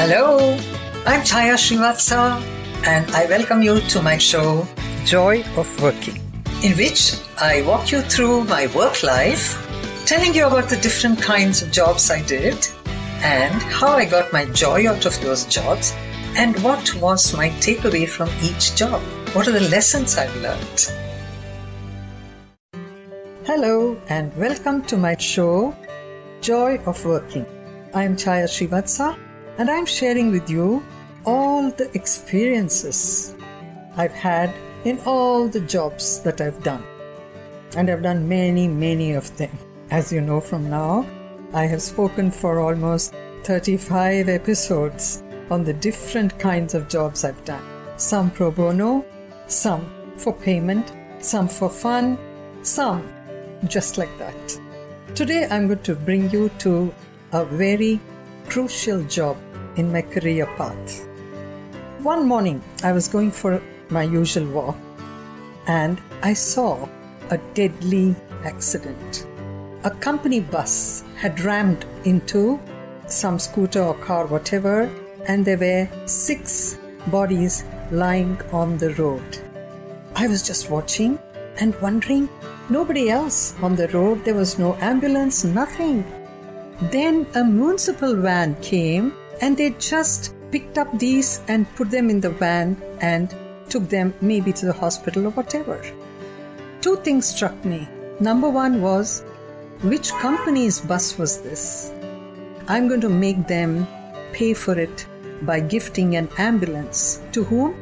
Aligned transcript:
Hello, 0.00 0.56
I'm 1.04 1.20
Chaya 1.20 1.56
Srivatsa 1.60 2.42
and 2.86 3.10
I 3.10 3.26
welcome 3.26 3.60
you 3.60 3.80
to 3.92 4.00
my 4.00 4.16
show 4.16 4.66
Joy 5.04 5.44
of 5.58 5.68
Working, 5.82 6.16
in 6.64 6.72
which 6.78 7.16
I 7.36 7.60
walk 7.66 7.92
you 7.92 8.00
through 8.00 8.44
my 8.44 8.66
work 8.68 9.02
life, 9.02 9.44
telling 10.06 10.32
you 10.32 10.46
about 10.46 10.70
the 10.70 10.78
different 10.78 11.20
kinds 11.20 11.60
of 11.60 11.70
jobs 11.70 12.10
I 12.10 12.22
did 12.22 12.66
and 13.20 13.60
how 13.60 13.88
I 13.88 14.06
got 14.06 14.32
my 14.32 14.46
joy 14.46 14.88
out 14.88 15.04
of 15.04 15.20
those 15.20 15.44
jobs 15.44 15.92
and 16.34 16.58
what 16.64 16.94
was 16.94 17.36
my 17.36 17.50
takeaway 17.60 18.08
from 18.08 18.30
each 18.42 18.74
job. 18.74 19.02
What 19.34 19.48
are 19.48 19.52
the 19.52 19.68
lessons 19.68 20.16
I've 20.16 20.34
learned? 20.36 20.80
Hello 23.44 24.00
and 24.08 24.34
welcome 24.38 24.80
to 24.84 24.96
my 24.96 25.14
show 25.18 25.76
Joy 26.40 26.78
of 26.86 27.04
Working. 27.04 27.44
I'm 27.92 28.16
Chaya 28.16 28.48
Srivatsa 28.48 29.18
and 29.60 29.68
I'm 29.68 29.84
sharing 29.84 30.30
with 30.32 30.48
you 30.48 30.82
all 31.26 31.70
the 31.70 31.90
experiences 31.94 33.36
I've 33.94 34.14
had 34.14 34.54
in 34.84 34.98
all 35.04 35.48
the 35.48 35.60
jobs 35.60 36.20
that 36.20 36.40
I've 36.40 36.62
done. 36.62 36.82
And 37.76 37.90
I've 37.90 38.02
done 38.02 38.26
many, 38.26 38.68
many 38.68 39.12
of 39.12 39.36
them. 39.36 39.50
As 39.90 40.10
you 40.10 40.22
know 40.22 40.40
from 40.40 40.70
now, 40.70 41.06
I 41.52 41.66
have 41.66 41.82
spoken 41.82 42.30
for 42.30 42.58
almost 42.58 43.14
35 43.44 44.30
episodes 44.30 45.22
on 45.50 45.62
the 45.62 45.74
different 45.74 46.38
kinds 46.38 46.72
of 46.72 46.88
jobs 46.88 47.22
I've 47.22 47.44
done. 47.44 47.62
Some 47.98 48.30
pro 48.30 48.50
bono, 48.50 49.04
some 49.46 49.84
for 50.16 50.32
payment, 50.32 50.90
some 51.18 51.48
for 51.48 51.68
fun, 51.68 52.16
some 52.62 53.06
just 53.66 53.98
like 53.98 54.16
that. 54.16 54.58
Today 55.14 55.46
I'm 55.50 55.66
going 55.66 55.82
to 55.82 55.94
bring 55.94 56.30
you 56.30 56.48
to 56.60 56.94
a 57.32 57.44
very 57.44 58.00
crucial 58.48 59.04
job 59.04 59.36
in 59.76 59.92
my 59.92 60.02
career 60.02 60.46
path. 60.56 61.06
One 62.02 62.26
morning, 62.26 62.62
I 62.82 62.92
was 62.92 63.08
going 63.08 63.30
for 63.30 63.62
my 63.90 64.04
usual 64.04 64.46
walk 64.46 64.76
and 65.66 66.00
I 66.22 66.32
saw 66.32 66.88
a 67.30 67.38
deadly 67.54 68.16
accident. 68.44 69.26
A 69.84 69.90
company 69.90 70.40
bus 70.40 71.04
had 71.16 71.40
rammed 71.40 71.84
into 72.04 72.60
some 73.06 73.38
scooter 73.38 73.82
or 73.82 73.94
car, 73.94 74.26
whatever, 74.26 74.90
and 75.26 75.44
there 75.44 75.58
were 75.58 75.88
six 76.06 76.78
bodies 77.08 77.64
lying 77.90 78.40
on 78.52 78.78
the 78.78 78.94
road. 78.94 79.38
I 80.14 80.26
was 80.26 80.42
just 80.42 80.70
watching 80.70 81.18
and 81.58 81.80
wondering, 81.80 82.28
nobody 82.68 83.10
else 83.10 83.54
on 83.62 83.76
the 83.76 83.88
road, 83.88 84.24
there 84.24 84.34
was 84.34 84.58
no 84.58 84.74
ambulance, 84.76 85.44
nothing. 85.44 86.04
Then 86.90 87.26
a 87.34 87.44
municipal 87.44 88.16
van 88.16 88.54
came 88.62 89.12
and 89.40 89.56
they 89.56 89.70
just 89.78 90.34
picked 90.50 90.78
up 90.78 90.98
these 90.98 91.42
and 91.48 91.72
put 91.76 91.90
them 91.90 92.10
in 92.10 92.20
the 92.20 92.30
van 92.30 92.76
and 93.00 93.34
took 93.68 93.88
them 93.88 94.12
maybe 94.20 94.52
to 94.52 94.66
the 94.66 94.72
hospital 94.72 95.26
or 95.26 95.30
whatever. 95.30 95.80
Two 96.80 96.96
things 96.96 97.26
struck 97.26 97.64
me. 97.64 97.88
Number 98.20 98.48
one 98.48 98.82
was 98.82 99.22
which 99.82 100.10
company's 100.12 100.80
bus 100.80 101.16
was 101.18 101.40
this? 101.40 101.92
I'm 102.68 102.88
going 102.88 103.00
to 103.00 103.08
make 103.08 103.46
them 103.46 103.86
pay 104.32 104.52
for 104.54 104.78
it 104.78 105.06
by 105.42 105.60
gifting 105.60 106.16
an 106.16 106.28
ambulance. 106.38 107.22
To 107.32 107.44
whom? 107.44 107.74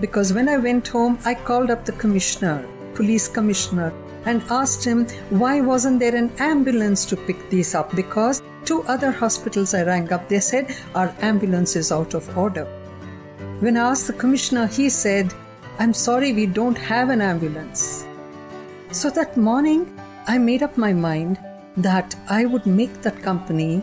Because 0.00 0.32
when 0.32 0.48
I 0.48 0.56
went 0.56 0.88
home, 0.88 1.18
I 1.24 1.34
called 1.34 1.70
up 1.70 1.84
the 1.84 1.92
commissioner, 1.92 2.66
police 2.94 3.28
commissioner, 3.28 3.92
and 4.24 4.42
asked 4.50 4.84
him 4.84 5.06
why 5.30 5.60
wasn't 5.60 5.98
there 5.98 6.14
an 6.14 6.32
ambulance 6.38 7.04
to 7.06 7.16
pick 7.16 7.50
these 7.50 7.74
up 7.74 7.94
because 7.94 8.42
two 8.64 8.82
other 8.84 9.10
hospitals 9.10 9.74
I 9.74 9.82
rang 9.82 10.12
up 10.12 10.28
they 10.28 10.40
said 10.40 10.74
our 10.94 11.14
ambulance 11.20 11.76
is 11.76 11.92
out 11.92 12.14
of 12.14 12.36
order. 12.36 12.64
When 13.60 13.76
I 13.76 13.90
asked 13.90 14.06
the 14.06 14.12
commissioner 14.12 14.66
he 14.66 14.88
said 14.88 15.32
I'm 15.78 15.94
sorry 15.94 16.32
we 16.32 16.46
don't 16.46 16.76
have 16.76 17.10
an 17.10 17.20
ambulance. 17.20 18.04
So 18.90 19.10
that 19.10 19.36
morning 19.36 19.98
I 20.26 20.38
made 20.38 20.62
up 20.62 20.76
my 20.76 20.92
mind 20.92 21.38
that 21.76 22.14
I 22.28 22.44
would 22.44 22.66
make 22.66 23.00
that 23.02 23.22
company 23.22 23.82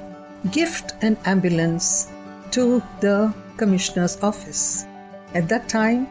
gift 0.51 0.93
an 1.01 1.17
ambulance 1.25 2.11
to 2.51 2.81
the 3.01 3.33
commissioner's 3.57 4.21
office. 4.23 4.85
At 5.33 5.49
that 5.49 5.67
time 5.67 6.07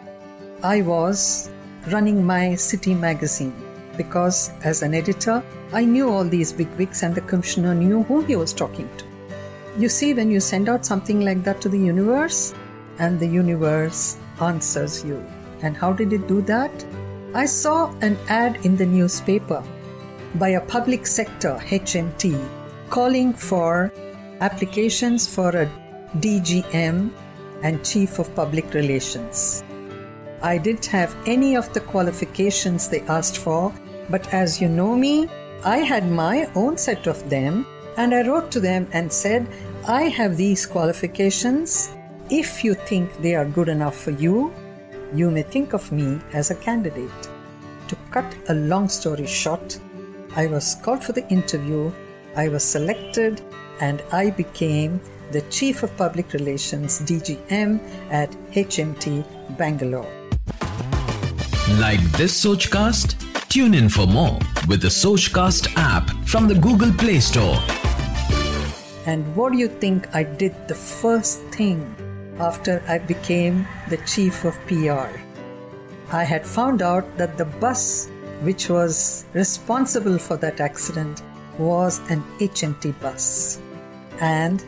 I 0.62 0.82
was 0.82 1.50
running 1.90 2.24
my 2.24 2.54
city 2.56 2.94
magazine 2.94 3.67
because 3.98 4.50
as 4.64 4.80
an 4.80 4.94
editor, 4.94 5.42
I 5.74 5.84
knew 5.84 6.08
all 6.08 6.24
these 6.24 6.54
bigwigs 6.54 7.02
and 7.02 7.14
the 7.14 7.20
commissioner 7.20 7.74
knew 7.74 8.04
who 8.04 8.22
he 8.22 8.36
was 8.36 8.54
talking 8.54 8.88
to. 8.96 9.04
You 9.76 9.90
see, 9.90 10.14
when 10.14 10.30
you 10.30 10.40
send 10.40 10.70
out 10.70 10.86
something 10.86 11.20
like 11.20 11.44
that 11.44 11.60
to 11.60 11.68
the 11.68 11.78
universe, 11.78 12.54
and 12.98 13.18
the 13.18 13.26
universe 13.26 14.16
answers 14.40 15.04
you. 15.04 15.24
And 15.62 15.76
how 15.76 15.92
did 15.92 16.12
it 16.12 16.26
do 16.26 16.42
that? 16.42 16.84
I 17.34 17.46
saw 17.46 17.92
an 18.00 18.16
ad 18.28 18.64
in 18.64 18.76
the 18.76 18.86
newspaper 18.86 19.62
by 20.36 20.50
a 20.50 20.60
public 20.60 21.06
sector 21.06 21.58
HMT 21.62 22.38
calling 22.90 23.32
for 23.32 23.92
applications 24.40 25.26
for 25.26 25.50
a 25.50 25.70
DGM 26.18 27.10
and 27.62 27.84
Chief 27.84 28.18
of 28.18 28.34
Public 28.34 28.72
Relations. 28.72 29.64
I 30.42 30.58
didn't 30.58 30.86
have 30.86 31.14
any 31.26 31.56
of 31.56 31.72
the 31.72 31.80
qualifications 31.80 32.88
they 32.88 33.00
asked 33.02 33.38
for, 33.38 33.74
but 34.10 34.32
as 34.32 34.60
you 34.60 34.68
know 34.68 34.94
me, 34.94 35.28
I 35.64 35.78
had 35.78 36.10
my 36.10 36.50
own 36.54 36.76
set 36.76 37.06
of 37.06 37.28
them 37.28 37.66
and 37.96 38.14
I 38.14 38.26
wrote 38.26 38.50
to 38.52 38.60
them 38.60 38.86
and 38.92 39.12
said, 39.12 39.46
I 39.86 40.02
have 40.02 40.36
these 40.36 40.66
qualifications. 40.66 41.90
If 42.30 42.62
you 42.62 42.74
think 42.74 43.20
they 43.20 43.34
are 43.34 43.44
good 43.44 43.68
enough 43.68 43.96
for 43.96 44.12
you, 44.12 44.52
you 45.12 45.30
may 45.30 45.42
think 45.42 45.72
of 45.72 45.90
me 45.90 46.20
as 46.32 46.50
a 46.50 46.54
candidate. 46.54 47.28
To 47.88 47.96
cut 48.10 48.36
a 48.48 48.54
long 48.54 48.88
story 48.88 49.26
short, 49.26 49.78
I 50.36 50.46
was 50.46 50.76
called 50.82 51.02
for 51.02 51.12
the 51.12 51.26
interview, 51.28 51.90
I 52.36 52.48
was 52.48 52.62
selected, 52.62 53.40
and 53.80 54.02
I 54.12 54.30
became 54.30 55.00
the 55.32 55.40
Chief 55.50 55.82
of 55.82 55.96
Public 55.96 56.32
Relations 56.32 57.00
DGM 57.00 57.80
at 58.10 58.30
HMT 58.52 59.24
Bangalore. 59.56 60.10
Like 61.78 62.00
this 62.12 62.44
Sochcast? 62.44 63.27
Tune 63.48 63.72
in 63.72 63.88
for 63.88 64.06
more 64.06 64.38
with 64.68 64.82
the 64.82 64.88
Sochcast 64.88 65.72
app 65.76 66.10
from 66.26 66.48
the 66.48 66.54
Google 66.54 66.92
Play 66.92 67.18
Store. 67.18 67.56
And 69.06 69.24
what 69.34 69.52
do 69.52 69.58
you 69.58 69.68
think 69.68 70.14
I 70.14 70.22
did 70.22 70.68
the 70.68 70.74
first 70.74 71.40
thing 71.44 71.80
after 72.38 72.82
I 72.86 72.98
became 72.98 73.66
the 73.88 73.96
chief 74.04 74.44
of 74.44 74.54
PR? 74.66 75.08
I 76.12 76.24
had 76.24 76.46
found 76.46 76.82
out 76.82 77.16
that 77.16 77.38
the 77.38 77.46
bus 77.46 78.10
which 78.42 78.68
was 78.68 79.24
responsible 79.32 80.18
for 80.18 80.36
that 80.36 80.60
accident 80.60 81.22
was 81.58 82.00
an 82.10 82.22
HMT 82.40 83.00
bus. 83.00 83.62
And 84.20 84.62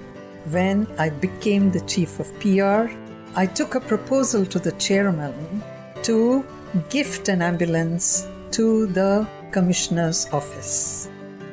when 0.48 0.86
I 0.98 1.10
became 1.10 1.70
the 1.70 1.82
chief 1.82 2.18
of 2.18 2.32
PR, 2.40 2.90
I 3.38 3.44
took 3.44 3.74
a 3.74 3.80
proposal 3.80 4.46
to 4.46 4.58
the 4.58 4.72
chairman 4.72 5.62
to 6.02 6.46
gift 6.88 7.28
an 7.28 7.42
ambulance 7.42 8.26
to 8.52 8.86
the 8.86 9.26
commissioner's 9.50 10.28
office. 10.32 11.08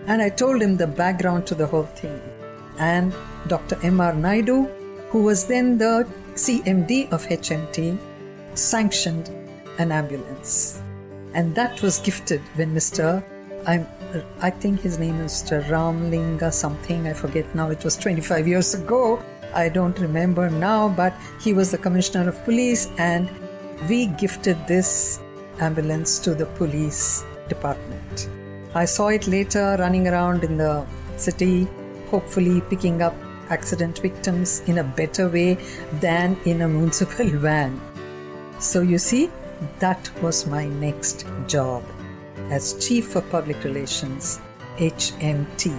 And 0.07 0.21
I 0.21 0.29
told 0.29 0.61
him 0.61 0.77
the 0.77 0.87
background 0.87 1.45
to 1.47 1.55
the 1.55 1.67
whole 1.67 1.83
thing. 1.83 2.21
And 2.79 3.13
Dr. 3.47 3.77
M.R. 3.83 4.13
Naidu, 4.13 4.65
who 5.09 5.23
was 5.23 5.45
then 5.45 5.77
the 5.77 6.07
CMD 6.35 7.11
of 7.11 7.25
HMT, 7.25 7.97
sanctioned 8.53 9.29
an 9.79 9.91
ambulance. 9.91 10.81
And 11.33 11.53
that 11.55 11.81
was 11.81 11.99
gifted 11.99 12.41
when 12.55 12.73
Mr. 12.73 13.23
I'm, 13.65 13.85
I 14.41 14.49
think 14.49 14.79
his 14.79 14.97
name 14.97 15.19
is 15.19 15.43
Mr. 15.43 15.63
Ramlinga 15.65 16.53
something, 16.53 17.07
I 17.07 17.13
forget 17.13 17.53
now, 17.53 17.69
it 17.69 17.83
was 17.83 17.97
25 17.97 18.47
years 18.47 18.73
ago. 18.73 19.21
I 19.53 19.69
don't 19.69 19.97
remember 19.99 20.49
now, 20.49 20.89
but 20.89 21.13
he 21.41 21.53
was 21.53 21.71
the 21.71 21.77
commissioner 21.77 22.29
of 22.29 22.43
police, 22.45 22.89
and 22.97 23.29
we 23.89 24.07
gifted 24.07 24.57
this 24.67 25.19
ambulance 25.59 26.19
to 26.19 26.33
the 26.33 26.45
police 26.45 27.25
department. 27.49 28.29
I 28.75 28.85
saw 28.85 29.07
it 29.07 29.27
later 29.27 29.75
running 29.79 30.07
around 30.07 30.43
in 30.43 30.57
the 30.57 30.85
city, 31.15 31.67
hopefully 32.09 32.61
picking 32.61 33.01
up 33.01 33.15
accident 33.49 33.99
victims 33.99 34.61
in 34.67 34.79
a 34.79 34.83
better 34.83 35.27
way 35.29 35.57
than 35.99 36.37
in 36.45 36.61
a 36.61 36.67
municipal 36.77 37.27
van. 37.27 37.79
So 38.59 38.81
you 38.81 38.97
see, 38.97 39.29
that 39.79 40.09
was 40.21 40.45
my 40.47 40.65
next 40.65 41.25
job 41.47 41.83
as 42.49 42.73
Chief 42.85 43.15
of 43.15 43.29
Public 43.29 43.63
Relations, 43.63 44.39
HMT. 44.77 45.73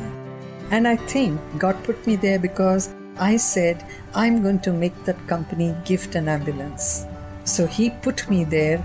And 0.70 0.86
I 0.86 0.96
think 0.96 1.40
God 1.58 1.82
put 1.84 2.06
me 2.06 2.16
there 2.16 2.38
because 2.38 2.94
I 3.18 3.36
said, 3.36 3.84
I'm 4.14 4.42
going 4.42 4.60
to 4.60 4.72
make 4.72 5.04
that 5.04 5.26
company 5.26 5.74
gift 5.84 6.14
an 6.14 6.28
ambulance. 6.28 7.04
So 7.44 7.66
He 7.66 7.90
put 7.90 8.28
me 8.28 8.44
there 8.44 8.84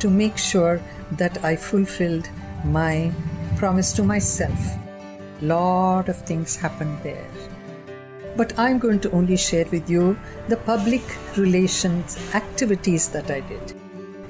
to 0.00 0.10
make 0.10 0.36
sure 0.36 0.80
that 1.12 1.44
I 1.44 1.56
fulfilled 1.56 2.28
my 2.64 3.12
promise 3.56 3.92
to 3.94 4.02
myself. 4.02 4.76
Lot 5.40 6.08
of 6.08 6.16
things 6.26 6.56
happened 6.56 6.98
there. 7.02 7.26
but 8.36 8.58
I'm 8.58 8.78
going 8.78 9.00
to 9.00 9.10
only 9.10 9.36
share 9.36 9.66
with 9.70 9.90
you 9.90 10.18
the 10.48 10.56
public 10.56 11.02
relations 11.36 12.18
activities 12.34 13.08
that 13.10 13.30
I 13.30 13.40
did. 13.40 13.74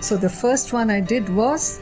So 0.00 0.16
the 0.16 0.28
first 0.28 0.72
one 0.72 0.90
I 0.90 1.00
did 1.00 1.28
was 1.28 1.80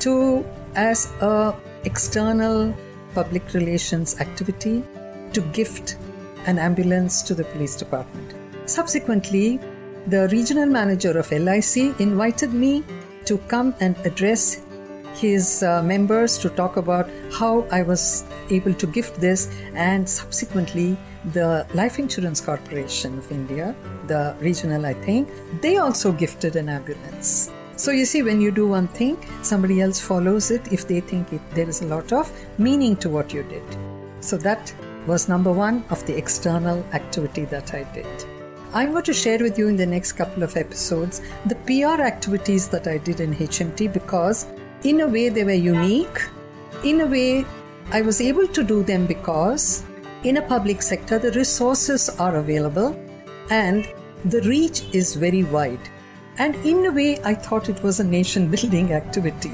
to 0.00 0.44
as 0.74 1.12
a 1.20 1.54
external 1.84 2.74
public 3.14 3.54
relations 3.54 4.20
activity 4.20 4.82
to 5.32 5.40
gift 5.58 5.96
an 6.46 6.58
ambulance 6.58 7.22
to 7.22 7.34
the 7.34 7.44
police 7.44 7.76
department. 7.76 8.34
Subsequently, 8.68 9.60
the 10.06 10.28
regional 10.28 10.66
manager 10.66 11.18
of 11.18 11.30
LIC 11.30 12.00
invited 12.00 12.52
me 12.52 12.84
to 13.30 13.38
come 13.46 13.72
and 13.78 13.96
address 14.04 14.62
his 15.14 15.62
uh, 15.62 15.82
members 15.82 16.36
to 16.38 16.48
talk 16.50 16.76
about 16.76 17.08
how 17.32 17.62
I 17.70 17.82
was 17.82 18.24
able 18.50 18.74
to 18.74 18.86
gift 18.86 19.20
this, 19.20 19.48
and 19.74 20.08
subsequently, 20.08 20.96
the 21.32 21.66
Life 21.74 21.98
Insurance 21.98 22.40
Corporation 22.40 23.18
of 23.18 23.30
India, 23.30 23.74
the 24.08 24.34
regional, 24.40 24.84
I 24.84 24.94
think, 24.94 25.28
they 25.60 25.76
also 25.76 26.10
gifted 26.12 26.56
an 26.56 26.68
ambulance. 26.68 27.52
So 27.76 27.92
you 27.92 28.04
see, 28.04 28.22
when 28.22 28.40
you 28.40 28.50
do 28.50 28.66
one 28.66 28.88
thing, 28.88 29.16
somebody 29.42 29.80
else 29.80 30.00
follows 30.00 30.50
it 30.50 30.72
if 30.72 30.88
they 30.88 31.00
think 31.00 31.32
it, 31.32 31.40
there 31.54 31.68
is 31.68 31.82
a 31.82 31.86
lot 31.86 32.12
of 32.12 32.30
meaning 32.58 32.96
to 32.96 33.08
what 33.08 33.32
you 33.32 33.42
did. 33.44 33.62
So 34.20 34.36
that 34.38 34.74
was 35.06 35.28
number 35.28 35.52
one 35.52 35.84
of 35.90 36.04
the 36.06 36.16
external 36.16 36.84
activity 36.92 37.44
that 37.46 37.74
I 37.74 37.84
did. 37.94 38.29
I'm 38.72 38.92
going 38.92 39.02
to 39.02 39.12
share 39.12 39.38
with 39.38 39.58
you 39.58 39.66
in 39.66 39.74
the 39.74 39.86
next 39.86 40.12
couple 40.12 40.44
of 40.44 40.56
episodes 40.56 41.22
the 41.46 41.56
PR 41.66 42.00
activities 42.00 42.68
that 42.68 42.86
I 42.86 42.98
did 42.98 43.18
in 43.18 43.34
HMT 43.34 43.92
because, 43.92 44.46
in 44.84 45.00
a 45.00 45.08
way, 45.08 45.28
they 45.28 45.42
were 45.42 45.52
unique. 45.52 46.20
In 46.84 47.00
a 47.00 47.06
way, 47.06 47.44
I 47.90 48.00
was 48.02 48.20
able 48.20 48.46
to 48.46 48.62
do 48.62 48.84
them 48.84 49.06
because, 49.06 49.82
in 50.22 50.36
a 50.36 50.42
public 50.42 50.82
sector, 50.82 51.18
the 51.18 51.32
resources 51.32 52.08
are 52.10 52.36
available 52.36 52.94
and 53.50 53.92
the 54.24 54.40
reach 54.42 54.84
is 54.92 55.16
very 55.16 55.42
wide. 55.42 55.90
And 56.38 56.54
in 56.64 56.86
a 56.86 56.92
way, 56.92 57.18
I 57.24 57.34
thought 57.34 57.68
it 57.68 57.82
was 57.82 57.98
a 57.98 58.04
nation 58.04 58.48
building 58.48 58.92
activity. 59.02 59.52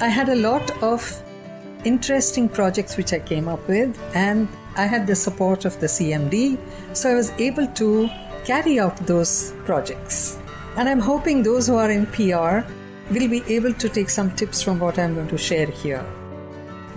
I 0.00 0.08
had 0.08 0.30
a 0.30 0.34
lot 0.34 0.82
of 0.82 1.22
interesting 1.84 2.48
projects 2.48 2.96
which 2.96 3.12
I 3.12 3.18
came 3.18 3.48
up 3.48 3.68
with, 3.68 4.00
and 4.14 4.48
I 4.76 4.86
had 4.86 5.06
the 5.06 5.14
support 5.14 5.66
of 5.66 5.78
the 5.78 5.86
CMD, 5.86 6.58
so 6.94 7.10
I 7.10 7.14
was 7.14 7.32
able 7.38 7.66
to 7.66 8.10
carry 8.46 8.78
out 8.78 8.96
those 9.06 9.52
projects. 9.64 10.38
And 10.76 10.88
I'm 10.88 11.00
hoping 11.00 11.42
those 11.42 11.66
who 11.66 11.76
are 11.76 11.90
in 11.90 12.06
PR 12.06 12.60
will 13.10 13.28
be 13.28 13.42
able 13.48 13.72
to 13.74 13.88
take 13.88 14.08
some 14.08 14.30
tips 14.36 14.62
from 14.62 14.78
what 14.78 14.98
I'm 14.98 15.14
going 15.14 15.28
to 15.28 15.38
share 15.38 15.66
here, 15.66 16.04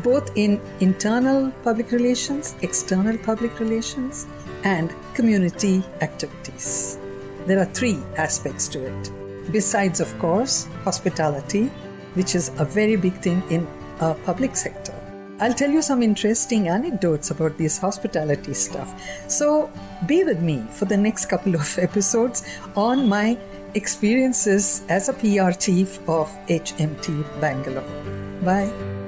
both 0.04 0.32
in 0.38 0.62
internal 0.80 1.52
public 1.64 1.92
relations, 1.92 2.56
external 2.62 3.18
public 3.18 3.60
relations, 3.60 4.28
and 4.64 4.94
community 5.16 5.84
activities. 6.02 7.00
There 7.48 7.60
are 7.60 7.66
three 7.66 7.98
aspects 8.18 8.68
to 8.70 8.86
it. 8.86 9.12
Besides, 9.52 10.00
of 10.00 10.18
course, 10.20 10.68
hospitality, 10.84 11.72
which 12.14 12.36
is 12.36 12.52
a 12.60 12.66
very 12.66 12.96
big 12.96 13.16
thing 13.22 13.42
in 13.50 13.68
a 14.02 14.14
public 14.14 14.56
sector. 14.56 14.99
I'll 15.40 15.54
tell 15.54 15.72
you 15.72 15.82
some 15.82 16.04
interesting 16.04 16.68
anecdotes 16.68 17.32
about 17.32 17.58
this 17.58 17.78
hospitality 17.78 18.54
stuff. 18.54 18.94
So 19.30 19.72
be 20.06 20.24
with 20.24 20.42
me 20.42 20.66
for 20.72 20.86
the 20.86 20.98
next 20.98 21.28
couple 21.28 21.56
of 21.56 21.80
episodes 21.82 22.44
on 22.76 23.08
my 23.08 23.38
experiences 23.74 24.84
as 24.90 25.10
a 25.10 25.14
PR 25.14 25.52
chief 25.52 25.98
of 26.10 26.28
HMT 26.48 27.40
Bangalore. 27.40 27.84
Bye. 28.44 28.99